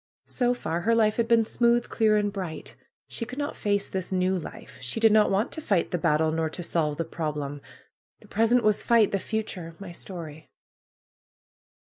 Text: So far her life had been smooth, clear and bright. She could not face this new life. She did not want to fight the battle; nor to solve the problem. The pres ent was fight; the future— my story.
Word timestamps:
So 0.25 0.55
far 0.55 0.81
her 0.81 0.95
life 0.95 1.17
had 1.17 1.27
been 1.27 1.45
smooth, 1.45 1.87
clear 1.87 2.17
and 2.17 2.33
bright. 2.33 2.75
She 3.07 3.23
could 3.23 3.37
not 3.37 3.55
face 3.55 3.87
this 3.87 4.11
new 4.11 4.35
life. 4.35 4.79
She 4.81 4.99
did 4.99 5.11
not 5.11 5.29
want 5.29 5.51
to 5.51 5.61
fight 5.61 5.91
the 5.91 5.99
battle; 5.99 6.31
nor 6.31 6.49
to 6.49 6.63
solve 6.63 6.97
the 6.97 7.05
problem. 7.05 7.61
The 8.19 8.27
pres 8.27 8.51
ent 8.51 8.63
was 8.63 8.83
fight; 8.83 9.11
the 9.11 9.19
future— 9.19 9.75
my 9.79 9.91
story. 9.91 10.49